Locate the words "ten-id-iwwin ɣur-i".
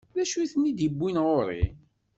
0.51-1.63